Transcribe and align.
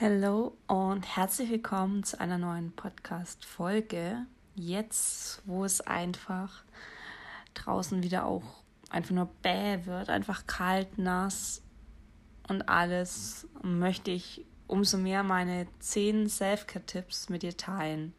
Hallo 0.00 0.56
und 0.68 1.16
herzlich 1.16 1.50
willkommen 1.50 2.04
zu 2.04 2.20
einer 2.20 2.38
neuen 2.38 2.70
Podcast-Folge. 2.70 4.24
Jetzt, 4.54 5.42
wo 5.46 5.64
es 5.64 5.80
einfach 5.80 6.62
draußen 7.54 8.04
wieder 8.04 8.24
auch 8.24 8.44
einfach 8.88 9.14
nur 9.16 9.28
bäh 9.42 9.84
wird, 9.84 10.10
einfach 10.10 10.46
kalt, 10.46 10.96
nass 10.98 11.60
und 12.48 12.68
alles, 12.68 13.48
möchte 13.62 14.12
ich 14.12 14.44
umso 14.68 14.96
mehr 14.96 15.24
meine 15.24 15.66
10 15.80 16.28
Self-Care-Tipps 16.28 17.28
mit 17.28 17.42
dir 17.42 17.56
teilen. 17.56 18.14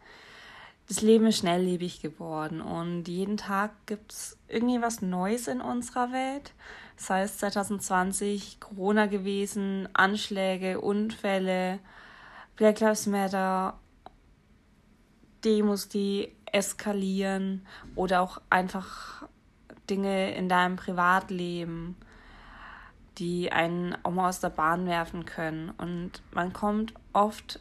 Das 0.91 1.01
Leben 1.01 1.27
ist 1.27 1.37
schnelllebig 1.37 2.01
geworden 2.01 2.59
und 2.59 3.07
jeden 3.07 3.37
Tag 3.37 3.71
gibt 3.85 4.11
es 4.11 4.37
irgendwie 4.49 4.81
was 4.81 5.01
Neues 5.01 5.47
in 5.47 5.61
unserer 5.61 6.11
Welt. 6.11 6.51
Das 6.97 7.09
heißt 7.09 7.39
2020 7.39 8.59
Corona 8.59 9.05
gewesen, 9.05 9.87
Anschläge, 9.93 10.81
Unfälle, 10.81 11.79
Black 12.57 12.81
Lives 12.81 13.07
Matter, 13.07 13.79
Demos, 15.45 15.87
die 15.87 16.35
eskalieren 16.51 17.65
oder 17.95 18.19
auch 18.19 18.41
einfach 18.49 19.29
Dinge 19.89 20.35
in 20.35 20.49
deinem 20.49 20.75
Privatleben 20.75 21.95
die 23.17 23.51
einen 23.51 23.95
auch 24.03 24.11
mal 24.11 24.29
aus 24.29 24.39
der 24.39 24.49
Bahn 24.49 24.85
werfen 24.87 25.25
können. 25.25 25.69
Und 25.77 26.23
man 26.33 26.53
kommt 26.53 26.93
oft 27.13 27.59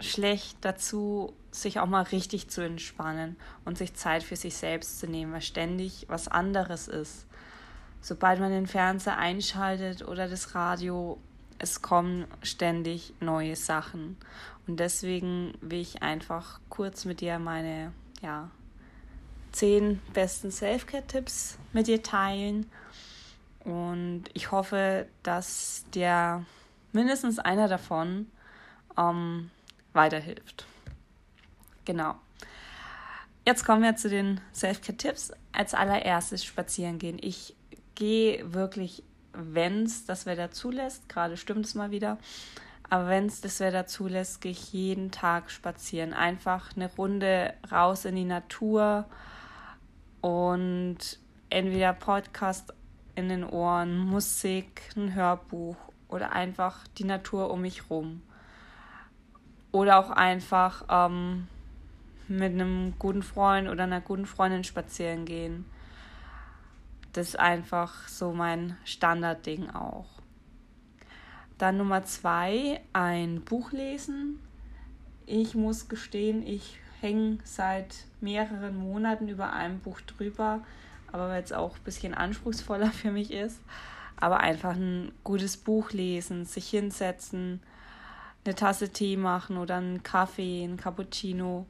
schlecht 0.00 0.58
dazu, 0.62 1.32
sich 1.50 1.80
auch 1.80 1.86
mal 1.86 2.02
richtig 2.02 2.48
zu 2.48 2.62
entspannen 2.62 3.36
und 3.64 3.78
sich 3.78 3.94
Zeit 3.94 4.22
für 4.22 4.36
sich 4.36 4.56
selbst 4.56 5.00
zu 5.00 5.06
nehmen, 5.06 5.32
weil 5.32 5.42
ständig 5.42 6.06
was 6.08 6.28
anderes 6.28 6.88
ist. 6.88 7.26
Sobald 8.00 8.40
man 8.40 8.50
den 8.50 8.66
Fernseher 8.66 9.18
einschaltet 9.18 10.06
oder 10.06 10.28
das 10.28 10.54
Radio, 10.54 11.18
es 11.58 11.82
kommen 11.82 12.26
ständig 12.42 13.12
neue 13.20 13.56
Sachen. 13.56 14.16
Und 14.66 14.80
deswegen 14.80 15.54
will 15.60 15.80
ich 15.80 16.02
einfach 16.02 16.60
kurz 16.68 17.04
mit 17.04 17.20
dir 17.20 17.38
meine 17.38 17.92
ja, 18.22 18.50
zehn 19.52 20.00
besten 20.14 20.50
Self-Care-Tipps 20.50 21.58
mit 21.72 21.88
dir 21.88 22.02
teilen 22.02 22.70
und 23.64 24.24
ich 24.32 24.50
hoffe, 24.50 25.06
dass 25.22 25.84
dir 25.92 26.44
mindestens 26.92 27.38
einer 27.38 27.68
davon 27.68 28.26
ähm, 28.96 29.50
weiterhilft. 29.92 30.66
Genau. 31.84 32.14
Jetzt 33.46 33.64
kommen 33.64 33.82
wir 33.82 33.96
zu 33.96 34.08
den 34.08 34.40
Self-Care-Tipps. 34.54 35.32
Als 35.52 35.74
allererstes 35.74 36.44
spazieren 36.44 36.98
gehen. 36.98 37.18
Ich 37.20 37.56
gehe 37.94 38.52
wirklich, 38.52 39.02
wenn 39.32 39.84
es 39.84 40.04
das 40.04 40.26
Wetter 40.26 40.50
zulässt, 40.50 41.08
gerade 41.08 41.36
stimmt 41.36 41.66
es 41.66 41.74
mal 41.74 41.90
wieder, 41.90 42.18
aber 42.88 43.08
wenn 43.08 43.26
es 43.26 43.40
das 43.40 43.60
Wetter 43.60 43.86
zulässt, 43.86 44.40
gehe 44.40 44.52
ich 44.52 44.72
jeden 44.72 45.10
Tag 45.10 45.50
spazieren. 45.50 46.12
Einfach 46.12 46.76
eine 46.76 46.92
Runde 46.94 47.54
raus 47.70 48.04
in 48.04 48.16
die 48.16 48.24
Natur 48.24 49.06
und 50.20 50.98
entweder 51.50 51.92
Podcast 51.92 52.74
in 53.14 53.28
den 53.28 53.44
Ohren, 53.44 53.98
Musik, 53.98 54.82
ein 54.96 55.14
Hörbuch 55.14 55.76
oder 56.08 56.32
einfach 56.32 56.86
die 56.98 57.04
Natur 57.04 57.50
um 57.50 57.60
mich 57.60 57.90
rum. 57.90 58.22
Oder 59.72 59.98
auch 59.98 60.10
einfach 60.10 60.84
ähm, 60.88 61.46
mit 62.28 62.52
einem 62.52 62.94
guten 62.98 63.22
Freund 63.22 63.68
oder 63.68 63.84
einer 63.84 64.00
guten 64.00 64.26
Freundin 64.26 64.64
spazieren 64.64 65.24
gehen. 65.24 65.64
Das 67.12 67.28
ist 67.28 67.38
einfach 67.38 68.08
so 68.08 68.32
mein 68.32 68.76
Standardding 68.84 69.70
auch. 69.70 70.06
Dann 71.58 71.76
Nummer 71.76 72.04
zwei, 72.04 72.80
ein 72.92 73.42
Buch 73.42 73.72
lesen. 73.72 74.40
Ich 75.26 75.54
muss 75.54 75.88
gestehen, 75.88 76.46
ich 76.46 76.78
hänge 77.00 77.38
seit 77.44 77.94
mehreren 78.20 78.76
Monaten 78.76 79.28
über 79.28 79.52
einem 79.52 79.80
Buch 79.80 80.00
drüber 80.00 80.60
aber 81.12 81.28
weil 81.28 81.42
es 81.42 81.52
auch 81.52 81.76
ein 81.76 81.84
bisschen 81.84 82.14
anspruchsvoller 82.14 82.90
für 82.92 83.12
mich 83.12 83.32
ist. 83.32 83.60
Aber 84.16 84.40
einfach 84.40 84.74
ein 84.74 85.12
gutes 85.24 85.56
Buch 85.56 85.92
lesen, 85.92 86.44
sich 86.44 86.68
hinsetzen, 86.68 87.60
eine 88.44 88.54
Tasse 88.54 88.90
Tee 88.90 89.16
machen 89.16 89.56
oder 89.56 89.76
einen 89.76 90.02
Kaffee, 90.02 90.64
einen 90.64 90.76
Cappuccino, 90.76 91.66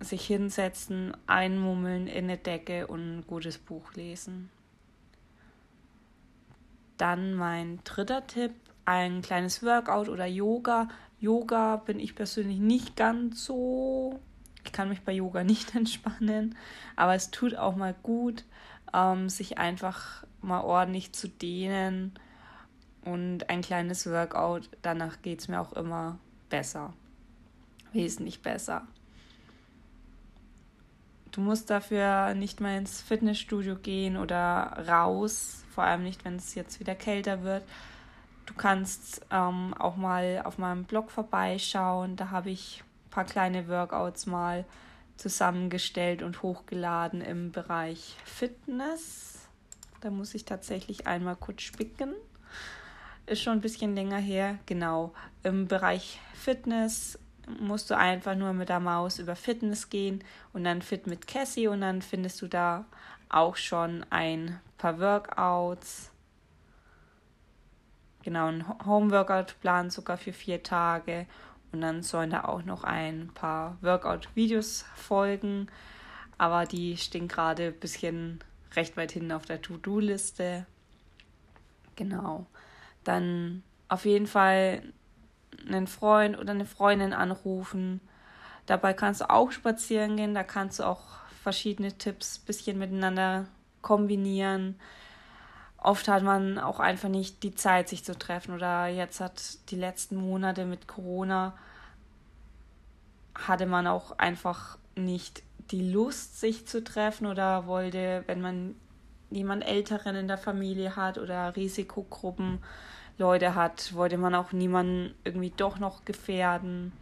sich 0.00 0.26
hinsetzen, 0.26 1.16
einmummeln 1.26 2.06
in 2.06 2.24
eine 2.24 2.36
Decke 2.36 2.86
und 2.86 3.18
ein 3.18 3.26
gutes 3.26 3.58
Buch 3.58 3.94
lesen. 3.94 4.50
Dann 6.96 7.34
mein 7.34 7.80
dritter 7.84 8.26
Tipp, 8.26 8.52
ein 8.84 9.22
kleines 9.22 9.62
Workout 9.62 10.08
oder 10.08 10.26
Yoga. 10.26 10.88
Yoga 11.20 11.76
bin 11.76 11.98
ich 11.98 12.14
persönlich 12.14 12.58
nicht 12.58 12.96
ganz 12.96 13.44
so 13.44 14.20
ich 14.68 14.72
kann 14.72 14.90
mich 14.90 15.00
bei 15.00 15.12
Yoga 15.12 15.44
nicht 15.44 15.74
entspannen, 15.74 16.54
aber 16.94 17.14
es 17.14 17.30
tut 17.30 17.56
auch 17.56 17.74
mal 17.74 17.94
gut, 18.02 18.44
ähm, 18.92 19.28
sich 19.28 19.58
einfach 19.58 20.24
mal 20.40 20.60
ordentlich 20.60 21.12
zu 21.12 21.28
dehnen 21.28 22.12
und 23.12 23.48
ein 23.50 23.62
kleines 23.62 24.06
Workout. 24.06 24.68
Danach 24.82 25.22
geht 25.22 25.40
es 25.40 25.48
mir 25.48 25.60
auch 25.60 25.72
immer 25.72 26.18
besser. 26.48 26.92
Wesentlich 27.92 28.42
besser. 28.42 28.86
Du 31.30 31.40
musst 31.40 31.70
dafür 31.70 32.34
nicht 32.34 32.60
mal 32.60 32.76
ins 32.78 33.00
Fitnessstudio 33.02 33.76
gehen 33.76 34.16
oder 34.16 34.84
raus, 34.88 35.64
vor 35.70 35.84
allem 35.84 36.02
nicht, 36.02 36.24
wenn 36.24 36.36
es 36.36 36.54
jetzt 36.54 36.80
wieder 36.80 36.94
kälter 36.94 37.42
wird. 37.42 37.62
Du 38.46 38.54
kannst 38.54 39.24
ähm, 39.30 39.74
auch 39.74 39.96
mal 39.96 40.42
auf 40.44 40.58
meinem 40.58 40.84
Blog 40.84 41.10
vorbeischauen. 41.10 42.16
Da 42.16 42.30
habe 42.30 42.50
ich 42.50 42.82
paar 43.10 43.24
kleine 43.24 43.68
Workouts 43.68 44.26
mal 44.26 44.64
zusammengestellt 45.16 46.22
und 46.22 46.42
hochgeladen 46.42 47.20
im 47.20 47.50
Bereich 47.50 48.16
Fitness. 48.24 49.48
Da 50.00 50.10
muss 50.10 50.34
ich 50.34 50.44
tatsächlich 50.44 51.06
einmal 51.08 51.34
kurz 51.36 51.62
spicken. 51.62 52.14
Ist 53.28 53.42
schon 53.42 53.54
ein 53.54 53.60
bisschen 53.60 53.94
länger 53.94 54.18
her. 54.18 54.58
Genau. 54.66 55.12
Im 55.42 55.68
Bereich 55.68 56.18
Fitness 56.32 57.18
musst 57.60 57.90
du 57.90 57.96
einfach 57.96 58.34
nur 58.34 58.52
mit 58.52 58.68
der 58.68 58.80
Maus 58.80 59.18
über 59.18 59.36
Fitness 59.36 59.90
gehen 59.90 60.24
und 60.52 60.64
dann 60.64 60.82
Fit 60.82 61.06
mit 61.06 61.26
Cassie 61.26 61.68
und 61.68 61.80
dann 61.82 62.02
findest 62.02 62.40
du 62.42 62.46
da 62.46 62.84
auch 63.28 63.56
schon 63.56 64.04
ein 64.10 64.58
paar 64.78 64.98
Workouts. 64.98 66.10
Genau, 68.22 68.46
ein 68.46 68.64
Home-Workout-Plan 68.84 69.90
sogar 69.90 70.16
für 70.16 70.32
vier 70.32 70.62
Tage 70.62 71.26
und 71.72 71.80
dann 71.80 72.02
sollen 72.02 72.30
da 72.30 72.44
auch 72.44 72.62
noch 72.62 72.84
ein 72.84 73.30
paar 73.34 73.76
Workout-Videos 73.82 74.84
folgen. 74.94 75.68
Aber 76.38 76.64
die 76.64 76.96
stehen 76.96 77.28
gerade 77.28 77.68
ein 77.68 77.80
bisschen 77.80 78.40
recht 78.74 78.96
weit 78.96 79.12
hinten 79.12 79.32
auf 79.32 79.44
der 79.44 79.60
To-Do-Liste. 79.60 80.66
Genau. 81.96 82.46
Dann 83.08 83.62
auf 83.88 84.04
jeden 84.04 84.26
Fall 84.26 84.82
einen 85.66 85.86
Freund 85.86 86.38
oder 86.38 86.52
eine 86.52 86.66
Freundin 86.66 87.12
anrufen. 87.12 88.00
Dabei 88.66 88.92
kannst 88.92 89.22
du 89.22 89.30
auch 89.30 89.50
spazieren 89.50 90.16
gehen. 90.16 90.34
Da 90.34 90.44
kannst 90.44 90.78
du 90.78 90.84
auch 90.84 91.02
verschiedene 91.42 91.92
Tipps 91.96 92.38
ein 92.38 92.46
bisschen 92.46 92.78
miteinander 92.78 93.46
kombinieren 93.80 94.76
oft 95.78 96.08
hat 96.08 96.22
man 96.22 96.58
auch 96.58 96.80
einfach 96.80 97.08
nicht 97.08 97.42
die 97.42 97.54
Zeit, 97.54 97.88
sich 97.88 98.04
zu 98.04 98.18
treffen. 98.18 98.54
Oder 98.54 98.88
jetzt 98.88 99.20
hat 99.20 99.70
die 99.70 99.76
letzten 99.76 100.16
Monate 100.16 100.66
mit 100.66 100.86
Corona 100.86 101.56
hatte 103.34 103.66
man 103.66 103.86
auch 103.86 104.18
einfach 104.18 104.78
nicht 104.96 105.42
die 105.70 105.92
Lust, 105.92 106.40
sich 106.40 106.66
zu 106.66 106.82
treffen 106.82 107.26
oder 107.26 107.66
wollte, 107.66 108.24
wenn 108.26 108.40
man 108.40 108.74
jemand 109.30 109.64
Älteren 109.64 110.16
in 110.16 110.26
der 110.26 110.38
Familie 110.38 110.96
hat 110.96 111.18
oder 111.18 111.54
Risikogruppen 111.54 112.58
Leute 113.18 113.54
hat, 113.54 113.94
wollte 113.94 114.16
man 114.16 114.34
auch 114.34 114.52
niemanden 114.52 115.14
irgendwie 115.24 115.52
doch 115.56 115.78
noch 115.78 116.04
gefährden, 116.04 116.92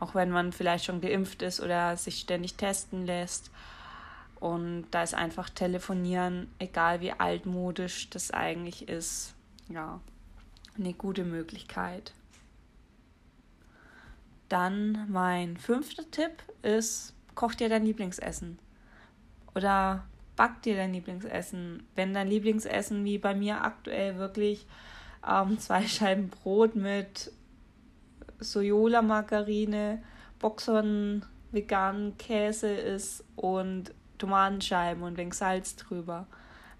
auch 0.00 0.14
wenn 0.14 0.30
man 0.30 0.52
vielleicht 0.52 0.84
schon 0.84 1.00
geimpft 1.00 1.42
ist 1.42 1.60
oder 1.60 1.96
sich 1.96 2.20
ständig 2.20 2.54
testen 2.54 3.06
lässt. 3.06 3.50
Und 4.40 4.86
da 4.90 5.02
ist 5.02 5.14
einfach 5.14 5.48
telefonieren, 5.48 6.50
egal 6.58 7.00
wie 7.00 7.12
altmodisch 7.12 8.10
das 8.10 8.32
eigentlich 8.32 8.88
ist, 8.88 9.34
ja, 9.68 10.00
eine 10.76 10.92
gute 10.92 11.24
Möglichkeit. 11.24 12.12
Dann 14.48 15.06
mein 15.10 15.56
fünfter 15.56 16.08
Tipp 16.10 16.42
ist, 16.62 17.14
koch 17.34 17.54
dir 17.54 17.68
dein 17.68 17.84
Lieblingsessen. 17.84 18.58
Oder 19.54 20.04
back 20.36 20.62
dir 20.62 20.76
dein 20.76 20.92
Lieblingsessen. 20.92 21.82
Wenn 21.94 22.14
dein 22.14 22.28
Lieblingsessen, 22.28 23.04
wie 23.04 23.18
bei 23.18 23.34
mir 23.34 23.62
aktuell, 23.62 24.18
wirklich 24.18 24.66
ähm, 25.28 25.58
zwei 25.58 25.82
Scheiben 25.86 26.28
Brot 26.28 26.74
mit 26.74 27.32
Sojola-Margarine, 28.38 30.02
Boxon 30.38 31.24
veganen 31.52 32.18
Käse 32.18 32.68
ist 32.68 33.24
und 33.36 33.94
Tomatenscheiben 34.18 35.02
und 35.02 35.16
wegen 35.16 35.32
Salz 35.32 35.76
drüber. 35.76 36.26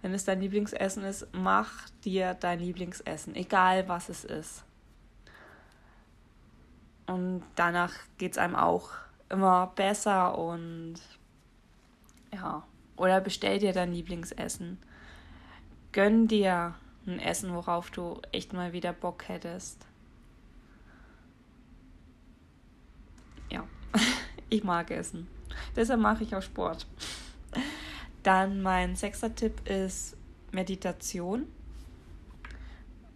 Wenn 0.03 0.13
es 0.13 0.25
dein 0.25 0.41
Lieblingsessen 0.41 1.05
ist, 1.05 1.27
mach 1.33 1.89
dir 2.05 2.35
dein 2.35 2.61
Lieblingsessen, 2.61 3.35
egal 3.35 3.89
was 3.89 4.09
es 4.09 4.25
ist. 4.25 4.65
Und 7.07 7.43
danach 7.55 7.93
geht 8.19 8.33
es 8.33 8.39
einem 8.39 8.57
auch 8.57 8.91
immer 9.29 9.73
besser 9.75 10.37
und 10.39 10.97
ja, 12.33 12.63
oder 12.97 13.21
bestell 13.21 13.59
dir 13.59 13.73
dein 13.73 13.93
Lieblingsessen. 13.93 14.79
Gönn 15.93 16.29
dir 16.29 16.75
ein 17.07 17.19
Essen, 17.19 17.55
worauf 17.55 17.91
du 17.91 18.21
echt 18.33 18.53
mal 18.53 18.73
wieder 18.73 18.93
Bock 18.93 19.29
hättest. 19.29 19.87
Ja, 23.51 23.65
ich 24.51 24.65
mag 24.65 24.91
Essen. 24.91 25.29
Deshalb 25.75 26.01
mache 26.01 26.25
ich 26.25 26.35
auch 26.35 26.43
Sport. 26.43 26.87
Dann 28.23 28.63
mein 28.63 28.97
sechster 28.97 29.35
Tipp 29.35 29.69
ist 29.69 30.17
Meditation. 30.53 31.47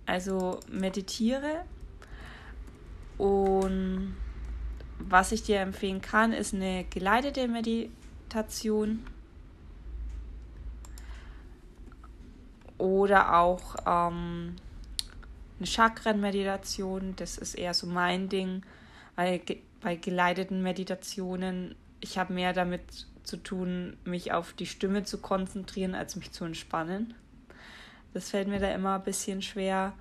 Also 0.07 0.61
meditiere 0.69 1.65
und 3.17 4.17
was 4.99 5.33
ich 5.33 5.43
dir 5.43 5.61
empfehlen 5.61 6.01
kann, 6.01 6.33
ist 6.33 6.55
eine 6.55 6.85
geleitete 6.85 7.49
Meditation 7.49 9.05
oder 12.81 13.39
auch 13.39 13.77
ähm, 13.87 14.57
eine 15.59 15.67
Chakrenmeditation. 15.67 17.15
Das 17.17 17.39
ist 17.39 17.55
eher 17.55 17.75
so 17.75 17.87
mein 17.87 18.29
Ding, 18.29 18.63
weil 19.17 19.41
bei 19.81 19.97
geleiteten 19.97 20.63
Meditationen 20.63 21.75
ich 22.01 22.19
habe 22.19 22.33
mehr 22.33 22.53
damit 22.53 23.07
zu 23.23 23.37
tun, 23.37 23.97
mich 24.05 24.33
auf 24.33 24.53
die 24.55 24.67
Stimme 24.67 25.05
zu 25.05 25.19
konzentrieren, 25.19 25.95
als 25.95 26.17
mich 26.17 26.33
zu 26.33 26.45
entspannen. 26.45 27.15
Das 28.15 28.31
fällt 28.31 28.49
mir 28.49 28.59
da 28.59 28.73
immer 28.73 28.97
ein 28.97 29.05
bisschen 29.05 29.43
schwer. 29.43 29.93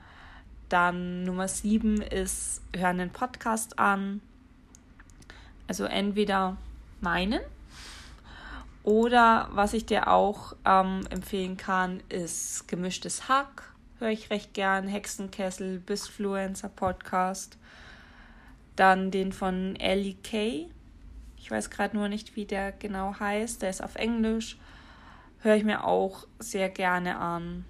Dann 0.70 1.24
Nummer 1.24 1.48
sieben 1.48 2.02
ist, 2.02 2.62
hör 2.76 2.90
einen 2.90 3.12
Podcast 3.12 3.78
an. 3.78 4.22
Also 5.68 5.84
entweder 5.84 6.58
meinen 7.02 7.42
oder 8.84 9.50
was 9.52 9.74
ich 9.74 9.86
dir 9.86 10.08
auch 10.08 10.56
ähm, 10.66 11.06
empfehlen 11.10 11.58
kann, 11.58 12.02
ist 12.10 12.68
gemischtes 12.68 13.28
Hack. 13.28 13.74
Höre 14.00 14.10
ich 14.10 14.30
recht 14.30 14.54
gern. 14.54 14.88
Hexenkessel, 14.88 15.80
Bisfluencer 15.80 16.70
Podcast. 16.70 17.58
Dann 18.76 19.12
den 19.12 19.34
von 19.34 19.76
Ellie 19.76 20.16
Kay 20.24 20.70
ich 21.50 21.50
weiß 21.50 21.72
gerade 21.72 21.98
nur 21.98 22.10
nicht, 22.10 22.36
wie 22.36 22.46
der 22.46 22.72
genau 22.72 23.20
heißt. 23.20 23.64
Der 23.64 23.72
ist 23.72 23.84
auf 23.84 23.96
Englisch. 23.96 24.60
Höre 25.40 25.56
ich 25.56 25.64
mir 25.64 25.84
auch 25.84 26.28
sehr 26.38 26.70
gerne 26.70 27.18
an. 27.18 27.66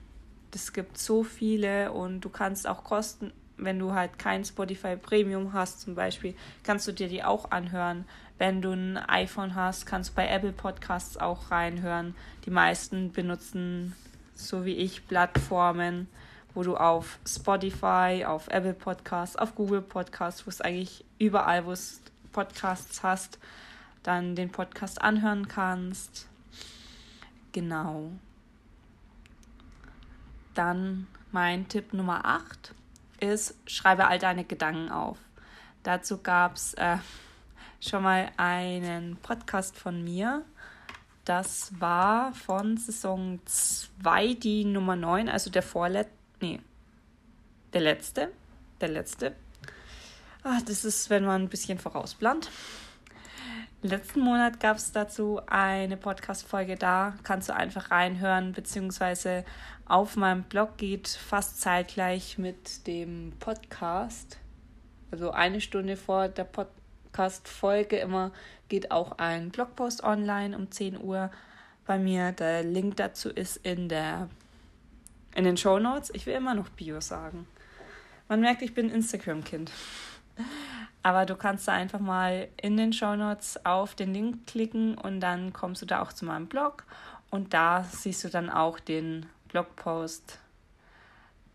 Es 0.54 0.74
gibt 0.74 0.98
so 0.98 1.24
viele 1.24 1.94
und 1.94 2.20
du 2.20 2.30
kannst 2.30 2.68
auch 2.68 2.84
kosten, 2.84 3.32
wenn 3.60 3.80
du 3.80 3.94
halt 3.94 4.18
kein 4.18 4.44
Spotify 4.44 4.96
Premium 4.96 5.54
hast 5.54 5.82
zum 5.82 5.96
Beispiel, 5.96 6.36
kannst 6.64 6.88
du 6.88 6.92
dir 6.92 7.08
die 7.08 7.24
auch 7.24 7.52
anhören. 7.52 8.06
Wenn 8.38 8.62
du 8.62 8.72
ein 8.72 8.98
iPhone 8.98 9.56
hast, 9.56 9.86
kannst 9.86 10.12
du 10.12 10.16
bei 10.16 10.28
Apple 10.28 10.54
Podcasts 10.54 11.18
auch 11.18 11.52
reinhören. 11.52 12.16
Die 12.46 12.52
meisten 12.52 13.12
benutzen, 13.12 13.96
so 14.34 14.66
wie 14.66 14.76
ich, 14.76 15.08
Plattformen, 15.08 16.08
wo 16.54 16.64
du 16.64 16.78
auf 16.78 17.20
Spotify, 17.28 18.24
auf 18.26 18.48
Apple 18.48 18.74
Podcasts, 18.74 19.36
auf 19.36 19.56
Google 19.56 19.82
Podcasts, 19.82 20.46
wo 20.46 20.50
es 20.50 20.62
eigentlich 20.62 21.04
überall, 21.18 21.66
wo 21.66 21.74
es 21.74 22.02
Podcasts 22.32 23.04
hast, 23.04 23.40
dann 24.04 24.36
den 24.36 24.50
Podcast 24.50 25.02
anhören 25.02 25.48
kannst. 25.48 26.28
Genau. 27.52 28.12
Dann 30.54 31.08
mein 31.32 31.68
Tipp 31.68 31.94
Nummer 31.94 32.26
8 32.26 32.74
ist, 33.22 33.56
schreibe 33.66 34.08
all 34.08 34.20
deine 34.20 34.44
Gedanken 34.44 34.90
auf. 34.92 35.18
Dazu 35.84 36.22
gab 36.22 36.56
es 36.56 36.74
äh, 36.76 36.98
schon 37.80 38.04
mal 38.04 38.32
einen 38.38 39.18
Podcast 39.18 39.78
von 39.78 40.04
mir. 40.04 40.44
Das 41.26 41.72
war 41.80 42.34
von 42.34 42.78
Saison 42.78 43.40
2, 43.46 44.34
die 44.34 44.66
Nummer 44.66 44.96
9, 44.96 45.30
also 45.30 45.50
der 45.50 45.62
vorletzte, 45.62 46.14
nee, 46.42 46.60
der 47.74 47.82
letzte, 47.82 48.32
der 48.82 48.90
letzte. 48.90 49.36
Ach, 50.44 50.62
das 50.62 50.86
ist, 50.86 51.10
wenn 51.10 51.26
man 51.26 51.44
ein 51.44 51.50
bisschen 51.50 51.78
vorausplant. 51.78 52.50
Letzten 53.82 54.20
Monat 54.20 54.60
gab 54.60 54.76
es 54.76 54.92
dazu 54.92 55.40
eine 55.48 55.96
Podcast-Folge, 55.96 56.76
da 56.76 57.14
kannst 57.24 57.48
du 57.48 57.56
einfach 57.56 57.92
reinhören, 57.92 58.52
beziehungsweise 58.52 59.46
auf 59.86 60.18
meinem 60.18 60.44
Blog 60.44 60.76
geht 60.76 61.08
fast 61.08 61.62
zeitgleich 61.62 62.38
mit 62.38 62.88
dem 62.88 63.32
Podcast, 63.40 64.38
also 65.12 65.32
eine 65.32 65.62
Stunde 65.62 65.96
vor 65.96 66.28
der 66.28 66.44
Podcast-Folge 66.44 67.98
immer, 67.98 68.34
geht 68.68 68.92
auch 68.92 69.18
ein 69.18 69.50
Blogpost 69.50 70.04
online 70.04 70.58
um 70.58 70.70
10 70.70 71.02
Uhr 71.02 71.32
bei 71.86 71.98
mir. 71.98 72.34
Der 72.34 72.64
Link 72.64 72.98
dazu 72.98 73.30
ist 73.30 73.58
in, 73.58 73.88
der, 73.88 74.30
in 75.36 75.46
den 75.46 75.56
Show 75.56 75.80
Notes. 75.80 76.12
Ich 76.14 76.26
will 76.26 76.36
immer 76.36 76.54
noch 76.54 76.68
Bio 76.70 77.00
sagen. 77.00 77.48
Man 78.28 78.42
merkt, 78.42 78.62
ich 78.62 78.74
bin 78.74 78.90
Instagram-Kind. 78.90 79.72
Aber 81.10 81.26
du 81.26 81.36
kannst 81.36 81.68
da 81.68 81.72
einfach 81.72 82.00
mal 82.00 82.50
in 82.62 82.78
den 82.78 82.94
Show 82.94 83.16
Notes 83.16 83.66
auf 83.66 83.96
den 83.96 84.14
Link 84.14 84.46
klicken 84.46 84.96
und 84.96 85.22
dann 85.22 85.54
kommst 85.54 85.82
du 85.82 85.88
da 85.88 86.04
auch 86.04 86.14
zu 86.14 86.24
meinem 86.24 86.46
Blog 86.46 86.86
und 87.32 87.56
da 87.56 87.84
siehst 87.84 88.24
du 88.24 88.30
dann 88.30 88.52
auch 88.52 88.80
den 88.80 89.26
Blogpost 89.48 90.38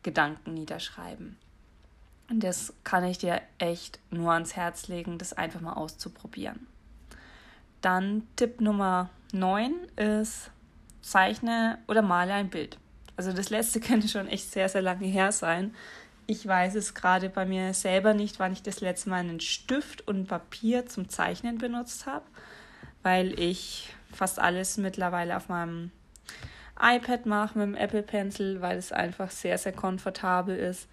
Gedanken 0.03 0.55
niederschreiben. 0.55 1.37
Und 2.29 2.43
das 2.43 2.75
kann 2.83 3.05
ich 3.05 3.19
dir 3.19 3.41
echt 3.59 4.01
nur 4.11 4.33
ans 4.33 4.56
Herz 4.56 4.89
legen, 4.89 5.19
das 5.19 5.33
einfach 5.33 5.61
mal 5.61 5.75
auszuprobieren. 5.75 6.67
Dann 7.81 8.27
Tipp 8.35 8.61
Nummer 8.61 9.09
9 9.33 9.73
ist, 9.95 10.51
zeichne 11.01 11.79
oder 11.87 12.03
male 12.03 12.35
ein 12.35 12.51
Bild. 12.51 12.77
Also 13.17 13.33
das 13.33 13.51
letzte 13.51 13.79
könnte 13.89 14.09
schon 14.09 14.27
echt 14.27 14.51
sehr, 14.51 14.69
sehr 14.69 14.83
lange 14.83 15.06
her 15.06 15.31
sein. 15.31 15.73
Ich 16.26 16.47
weiß 16.47 16.75
es 16.76 16.94
gerade 16.94 17.29
bei 17.29 17.44
mir 17.44 17.75
selber 17.75 18.15
nicht, 18.15 18.38
wann 18.38 18.53
ich 18.53 18.62
das 18.62 18.81
letzte 18.81 19.11
Mal 19.11 19.21
einen 19.21 19.41
Stift 19.41 20.09
und 20.09 20.26
Papier 20.26 20.87
zum 20.87 21.11
Zeichnen 21.11 21.59
benutzt 21.59 22.06
habe, 22.06 22.25
weil 23.03 23.38
ich 23.38 23.94
fast 24.11 24.38
alles 24.38 24.79
mittlerweile 24.79 25.37
auf 25.37 25.50
meinem 25.50 25.91
iPad 26.81 27.26
mache 27.26 27.58
mit 27.58 27.67
dem 27.69 27.75
Apple 27.75 28.03
Pencil, 28.03 28.63
weil 28.63 28.79
es 28.79 28.91
einfach 28.91 29.31
sehr, 29.31 29.58
sehr 29.58 29.72
komfortabel 29.72 30.56
ist. 30.56 30.89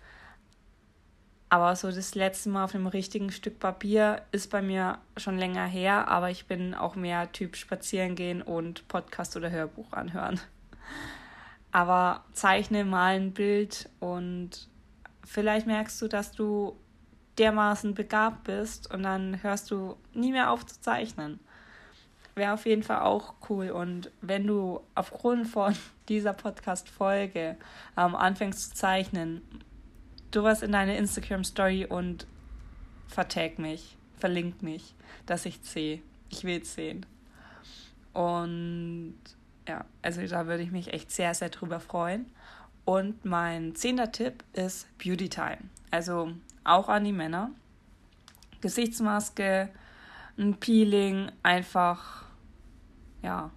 Aber 1.47 1.75
so 1.75 1.91
das 1.91 2.15
letzte 2.15 2.49
Mal 2.49 2.65
auf 2.65 2.75
einem 2.75 2.87
richtigen 2.87 3.31
Stück 3.31 3.59
Papier 3.59 4.21
ist 4.31 4.51
bei 4.51 4.61
mir 4.61 4.99
schon 5.17 5.37
länger 5.37 5.65
her, 5.65 6.07
aber 6.07 6.29
ich 6.29 6.45
bin 6.45 6.73
auch 6.73 6.95
mehr 6.95 7.31
Typ 7.31 7.55
spazieren 7.55 8.15
gehen 8.15 8.41
und 8.41 8.87
Podcast 8.87 9.35
oder 9.35 9.49
Hörbuch 9.51 9.91
anhören. 9.93 10.39
Aber 11.73 12.25
zeichne 12.33 12.83
mal 12.83 13.15
ein 13.15 13.33
Bild 13.33 13.89
und 13.99 14.70
vielleicht 15.25 15.67
merkst 15.67 16.01
du, 16.01 16.07
dass 16.07 16.31
du 16.31 16.75
dermaßen 17.37 17.93
begabt 17.93 18.43
bist 18.43 18.93
und 18.93 19.03
dann 19.03 19.41
hörst 19.41 19.71
du 19.71 19.95
nie 20.13 20.31
mehr 20.31 20.51
auf 20.51 20.65
zu 20.65 20.79
zeichnen. 20.81 21.39
Wäre 22.35 22.53
auf 22.53 22.65
jeden 22.65 22.83
Fall 22.83 23.01
auch 23.01 23.33
cool. 23.49 23.71
Und 23.71 24.11
wenn 24.21 24.47
du 24.47 24.81
aufgrund 24.95 25.47
von 25.47 25.75
dieser 26.09 26.33
Podcast-Folge 26.33 27.57
ähm, 27.97 28.15
anfängst 28.15 28.69
zu 28.69 28.75
zeichnen, 28.75 29.41
du 30.31 30.43
was 30.43 30.61
in 30.61 30.71
deine 30.71 30.97
Instagram-Story 30.97 31.85
und 31.85 32.25
vertag 33.07 33.59
mich, 33.59 33.97
verlink 34.17 34.61
mich, 34.61 34.95
dass 35.25 35.45
ich 35.45 35.59
sehe. 35.63 36.01
Ich 36.29 36.43
will 36.45 36.61
es 36.61 36.73
sehen. 36.73 37.05
Und 38.13 39.15
ja, 39.67 39.85
also 40.01 40.25
da 40.25 40.47
würde 40.47 40.63
ich 40.63 40.71
mich 40.71 40.93
echt 40.93 41.11
sehr, 41.11 41.33
sehr 41.33 41.49
drüber 41.49 41.79
freuen. 41.79 42.25
Und 42.85 43.25
mein 43.25 43.75
zehnter 43.75 44.11
Tipp 44.11 44.43
ist 44.53 44.87
Beauty 44.97 45.29
Time. 45.29 45.59
Also 45.91 46.31
auch 46.63 46.89
an 46.89 47.03
die 47.03 47.11
Männer. 47.11 47.51
Gesichtsmaske, 48.61 49.69
ein 50.37 50.55
Peeling, 50.55 51.31
einfach, 51.43 52.25
ja, 53.21 53.49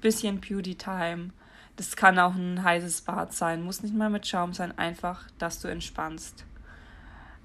bisschen 0.00 0.40
Beauty 0.40 0.74
Time. 0.74 1.30
Das 1.76 1.96
kann 1.96 2.18
auch 2.18 2.34
ein 2.34 2.62
heißes 2.62 3.02
Bad 3.02 3.32
sein, 3.32 3.62
muss 3.62 3.82
nicht 3.82 3.94
mal 3.94 4.10
mit 4.10 4.26
Schaum 4.26 4.52
sein, 4.52 4.76
einfach, 4.76 5.24
dass 5.38 5.60
du 5.60 5.68
entspannst. 5.68 6.44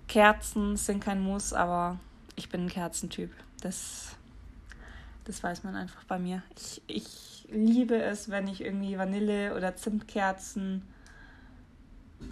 Kerzen 0.07 0.75
sind 0.75 1.03
kein 1.03 1.21
Muss, 1.21 1.53
aber 1.53 1.99
ich 2.35 2.49
bin 2.49 2.65
ein 2.65 2.69
Kerzentyp. 2.69 3.31
Das, 3.61 4.15
das 5.23 5.41
weiß 5.41 5.63
man 5.63 5.75
einfach 5.75 6.03
bei 6.03 6.19
mir. 6.19 6.43
Ich, 6.55 6.81
ich 6.87 7.47
liebe 7.49 8.01
es, 8.01 8.29
wenn 8.29 8.47
ich 8.47 8.61
irgendwie 8.61 8.97
Vanille- 8.97 9.55
oder 9.55 9.75
Zimtkerzen 9.75 10.83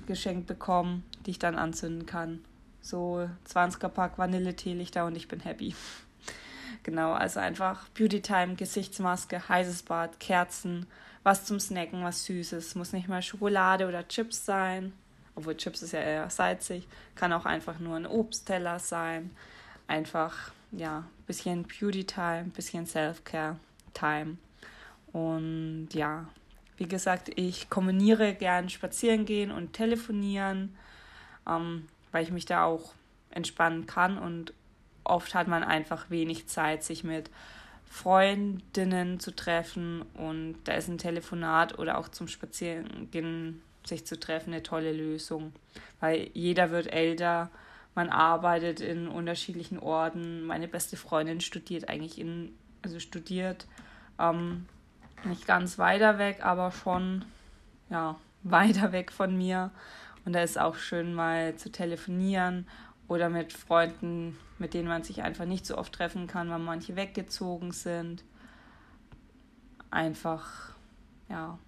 geschenkt 0.08 0.48
bekommen, 0.48 1.04
die 1.25 1.32
ich 1.32 1.40
dann 1.40 1.56
anzünden 1.56 2.06
kann. 2.06 2.44
So 2.82 3.30
20er 3.50 3.90
Pack 3.90 4.18
Vanilleteelichter 4.18 5.06
und 5.06 5.16
ich 5.16 5.28
bin 5.28 5.40
happy. 5.40 5.75
Genau, 6.82 7.13
also 7.13 7.40
einfach 7.40 7.88
Beauty 7.90 8.22
Time, 8.22 8.56
Gesichtsmaske, 8.56 9.48
heißes 9.48 9.84
Bad, 9.84 10.20
Kerzen, 10.20 10.86
was 11.22 11.46
zum 11.46 11.60
Snacken, 11.60 12.04
was 12.04 12.25
Süßes. 12.25 12.75
Muss 12.75 12.92
nicht 12.92 13.08
mal 13.08 13.22
Schokolade 13.22 13.88
oder 13.88 14.06
Chips 14.08 14.46
sein. 14.46 14.92
Obwohl 15.36 15.56
Chips 15.56 15.82
ist 15.82 15.94
ja 15.94 16.02
eher 16.02 16.30
salzig. 16.30 16.88
Kann 17.16 17.32
auch 17.32 17.46
einfach 17.46 17.80
nur 17.80 17.96
ein 17.96 18.06
Obstteller 18.06 18.80
sein. 18.80 19.32
Einfach, 19.88 20.52
ja, 20.72 21.06
bisschen 21.25 21.63
Beauty 21.63 22.04
Time, 22.04 22.52
bisschen 22.54 22.86
Self-Care 22.86 23.58
Time. 23.94 24.38
Und 25.13 25.90
ja, 25.94 26.25
wie 26.77 26.88
gesagt, 26.88 27.32
ich 27.36 27.70
kombiniere 27.70 28.34
gern 28.34 28.70
spazieren 28.70 29.25
gehen 29.25 29.51
und 29.51 29.74
telefonieren, 29.74 30.75
ähm, 31.48 31.88
weil 32.12 32.24
ich 32.24 32.32
mich 32.32 32.46
da 32.46 32.65
auch 32.65 32.94
entspannen 33.32 33.86
kann 33.86 34.18
und 34.18 34.53
oft 35.03 35.36
hat 35.36 35.48
man 35.48 35.63
einfach 35.63 36.10
wenig 36.10 36.48
Zeit, 36.48 36.84
sich 36.84 37.03
mit 37.03 37.30
Freundinnen 37.86 39.20
zu 39.20 39.36
treffen 39.36 40.03
und 40.13 40.56
da 40.63 40.74
ist 40.74 40.88
ein 40.88 40.98
Telefonat 40.98 41.77
oder 41.77 41.98
auch 41.98 42.10
zum 42.10 42.27
Spazierengehen 42.27 43.62
sich 43.86 44.06
zu 44.06 44.20
treffen 44.20 44.53
eine 44.53 44.63
tolle 44.63 44.94
Lösung, 44.94 45.53
weil 46.00 46.30
jeder 46.34 46.72
wird 46.72 46.92
älter, 46.92 47.50
man 47.96 48.10
arbeitet 48.10 48.82
in 48.82 49.08
unterschiedlichen 49.08 49.77
Orten. 49.77 50.44
Meine 50.46 50.68
beste 50.68 50.98
Freundin 50.98 51.42
studiert 51.42 51.89
eigentlich 51.89 52.20
in, 52.20 52.56
also 52.82 53.00
studiert 53.00 53.68
ähm, 54.20 54.65
nicht 55.25 55.48
ganz 55.48 55.77
weiter 55.77 56.18
weg, 56.18 56.39
aber 56.44 56.72
schon 56.72 57.25
ja 57.89 58.15
weiter 58.44 58.92
weg 58.92 59.12
von 59.12 59.38
mir. 59.38 59.72
Und 60.25 60.34
da 60.34 60.42
ist 60.42 60.60
auch 60.60 60.75
schön 60.75 61.13
mal 61.13 61.56
zu 61.56 61.72
telefonieren 61.72 62.68
oder 63.08 63.30
mit 63.30 63.51
Freunden, 63.51 64.38
mit 64.58 64.74
denen 64.74 64.88
man 64.88 65.03
sich 65.03 65.22
einfach 65.22 65.46
nicht 65.46 65.65
so 65.65 65.77
oft 65.77 65.94
treffen 65.94 66.27
kann, 66.27 66.50
weil 66.50 66.60
manche 66.60 66.96
weggezogen 66.96 67.72
sind. 67.72 68.24
Einfach, 69.92 70.74
ja, 71.30 71.60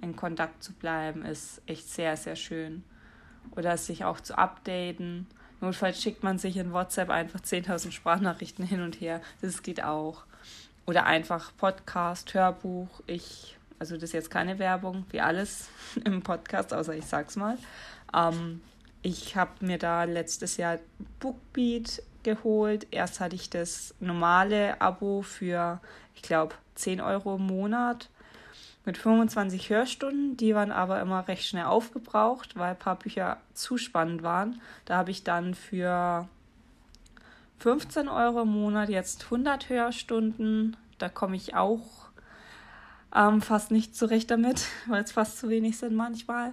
in 0.00 0.16
Kontakt 0.16 0.62
zu 0.62 0.72
bleiben, 0.72 1.24
ist 1.24 1.62
echt 1.66 1.88
sehr, 1.88 2.16
sehr 2.16 2.36
schön. 2.36 2.82
Oder 3.52 3.76
sich 3.76 4.04
auch 4.04 4.20
zu 4.20 4.36
updaten. 4.36 5.26
Notfalls 5.60 6.02
schickt 6.02 6.22
man 6.22 6.38
sich 6.38 6.56
in 6.56 6.72
WhatsApp 6.72 7.10
einfach 7.10 7.40
10.000 7.40 7.92
Sprachnachrichten 7.92 8.64
hin 8.64 8.80
und 8.80 9.00
her. 9.00 9.20
Das 9.42 9.62
geht 9.62 9.84
auch. 9.84 10.24
Oder 10.90 11.06
einfach 11.06 11.52
Podcast, 11.56 12.34
Hörbuch. 12.34 12.88
Ich, 13.06 13.56
also 13.78 13.94
das 13.94 14.02
ist 14.02 14.12
jetzt 14.12 14.28
keine 14.28 14.58
Werbung, 14.58 15.06
wie 15.10 15.20
alles 15.20 15.68
im 16.04 16.20
Podcast, 16.20 16.74
außer 16.74 16.96
ich 16.96 17.06
sag's 17.06 17.36
mal. 17.36 17.56
Ähm, 18.12 18.60
ich 19.00 19.36
habe 19.36 19.64
mir 19.64 19.78
da 19.78 20.02
letztes 20.02 20.56
Jahr 20.56 20.80
Bookbeat 21.20 22.02
geholt. 22.24 22.88
Erst 22.90 23.20
hatte 23.20 23.36
ich 23.36 23.48
das 23.48 23.94
normale 24.00 24.80
Abo 24.80 25.22
für, 25.22 25.80
ich 26.16 26.22
glaube, 26.22 26.56
10 26.74 27.00
Euro 27.00 27.36
im 27.36 27.46
Monat 27.46 28.08
mit 28.84 28.98
25 28.98 29.70
Hörstunden. 29.70 30.36
Die 30.36 30.56
waren 30.56 30.72
aber 30.72 31.00
immer 31.00 31.28
recht 31.28 31.46
schnell 31.46 31.66
aufgebraucht, 31.66 32.56
weil 32.56 32.70
ein 32.70 32.78
paar 32.80 32.98
Bücher 32.98 33.36
zu 33.54 33.78
spannend 33.78 34.24
waren. 34.24 34.60
Da 34.86 34.96
habe 34.96 35.12
ich 35.12 35.22
dann 35.22 35.54
für 35.54 36.28
15 37.60 38.08
Euro 38.08 38.42
im 38.42 38.48
Monat 38.48 38.88
jetzt 38.88 39.24
100 39.24 39.68
Hörstunden. 39.68 40.76
Da 40.98 41.08
komme 41.08 41.36
ich 41.36 41.54
auch 41.54 42.10
ähm, 43.14 43.40
fast 43.40 43.70
nicht 43.70 43.94
zurecht 43.94 44.30
damit, 44.30 44.66
weil 44.86 45.04
es 45.04 45.12
fast 45.12 45.38
zu 45.38 45.48
wenig 45.48 45.78
sind 45.78 45.94
manchmal 45.94 46.52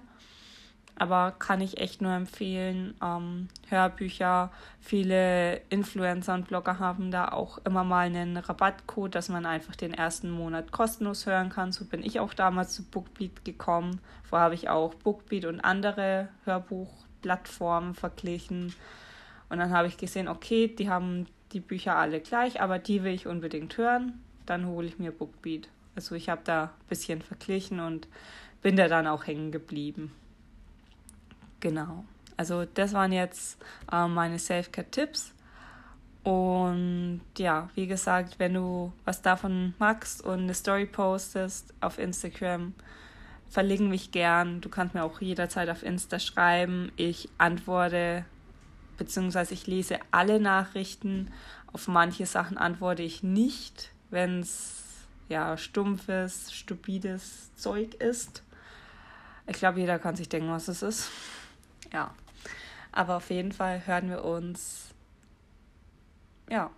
aber 1.00 1.32
kann 1.38 1.62
ich 1.62 1.78
echt 1.78 2.02
nur 2.02 2.12
empfehlen. 2.12 2.96
Ähm, 3.04 3.50
Hörbücher, 3.70 4.52
viele 4.80 5.62
Influencer 5.70 6.34
und 6.34 6.48
Blogger 6.48 6.80
haben 6.80 7.12
da 7.12 7.30
auch 7.30 7.60
immer 7.66 7.84
mal 7.84 8.08
einen 8.08 8.38
Rabattcode, 8.38 9.14
dass 9.14 9.30
man 9.30 9.46
einfach 9.46 9.76
den 9.76 9.94
ersten 9.94 10.32
Monat 10.32 10.72
kostenlos 10.72 11.26
hören 11.26 11.50
kann. 11.50 11.72
So 11.72 11.86
bin 11.86 12.04
ich 12.04 12.20
auch 12.20 12.34
damals 12.34 12.74
zu 12.74 12.84
Bookbeat 12.84 13.46
gekommen. 13.46 14.00
Vorher 14.24 14.46
habe 14.46 14.56
ich 14.56 14.70
auch 14.70 14.94
Bookbeat 14.96 15.46
und 15.46 15.62
andere 15.62 16.30
Hörbuchplattformen 16.46 17.94
verglichen. 17.94 18.74
Und 19.50 19.60
dann 19.60 19.72
habe 19.72 19.88
ich 19.88 19.98
gesehen, 19.98 20.28
okay, 20.28 20.68
die 20.68 20.90
haben 20.90 21.28
die 21.54 21.60
Bücher 21.60 21.96
alle 21.96 22.20
gleich, 22.20 22.62
aber 22.62 22.80
die 22.80 23.04
will 23.04 23.14
ich 23.14 23.28
unbedingt 23.28 23.78
hören. 23.78 24.22
Dann 24.46 24.66
hole 24.68 24.88
ich 24.88 25.00
mir 25.00 25.12
Bookbeat. 25.12 25.70
Also 25.96 26.16
ich 26.16 26.30
habe 26.30 26.42
da 26.44 26.64
ein 26.66 26.88
bisschen 26.90 27.22
verglichen 27.22 27.80
und 27.80 28.08
bin 28.62 28.76
da 28.76 28.88
dann 28.88 29.08
auch 29.08 29.26
hängen 29.26 29.52
geblieben. 29.52 30.12
Genau. 31.60 32.06
Also 32.36 32.66
das 32.66 32.94
waren 32.94 33.12
jetzt 33.12 33.58
äh, 33.92 34.08
meine 34.08 34.38
Self-Care-Tipps. 34.38 35.34
Und 36.24 37.22
ja, 37.38 37.70
wie 37.76 37.88
gesagt, 37.88 38.38
wenn 38.38 38.54
du 38.54 38.92
was 39.06 39.22
davon 39.22 39.74
magst 39.80 40.24
und 40.24 40.42
eine 40.42 40.54
Story 40.54 40.86
postest 40.86 41.74
auf 41.80 41.98
Instagram, 41.98 42.74
verlinke 43.50 43.86
mich 43.86 44.12
gern. 44.12 44.60
Du 44.62 44.70
kannst 44.70 44.94
mir 44.94 45.04
auch 45.04 45.22
jederzeit 45.22 45.70
auf 45.70 45.84
Insta 45.84 46.20
schreiben. 46.20 46.92
Ich 46.98 47.30
antworte 47.38 48.26
beziehungsweise 48.98 49.54
ich 49.54 49.68
lese 49.68 50.00
alle 50.12 50.40
Nachrichten. 50.40 51.32
Auf 51.72 51.88
manche 51.88 52.26
Sachen 52.26 52.58
antworte 52.58 53.04
ich 53.04 53.24
nicht, 53.24 53.92
wenn 54.10 54.42
es 54.42 54.84
ja 55.30 55.58
stumpfes, 55.58 56.54
stupides 56.54 57.54
Zeug 57.56 57.96
ist. 57.96 58.44
Ich 59.46 59.58
glaube, 59.58 59.80
jeder 59.80 60.00
kann 60.00 60.16
sich 60.16 60.30
denken, 60.30 60.52
was 60.52 60.68
es 60.68 60.82
ist. 60.82 61.10
Ja. 61.94 62.14
Aber 62.92 63.18
auf 63.18 63.30
jeden 63.30 63.52
Fall 63.52 63.86
hören 63.86 64.10
wir 64.10 64.26
uns 64.26 64.88
ja 66.50 66.72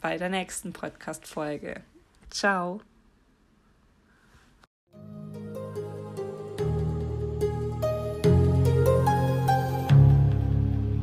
bei 0.00 0.16
der 0.16 0.28
nächsten 0.28 0.72
Podcast-Folge. 0.72 1.82
Ciao. 2.30 2.80